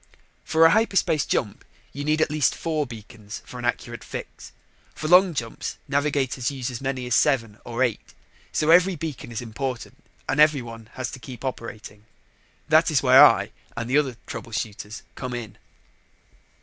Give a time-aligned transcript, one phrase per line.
[0.43, 1.63] For a hyperspace jump,
[1.93, 4.51] you need at least four beacons for an accurate fix.
[4.95, 8.15] For long jumps, navigators use as many as seven or eight.
[8.51, 12.05] So every beacon is important and every one has to keep operating.
[12.67, 15.59] That is where I and the other trouble shooters came in.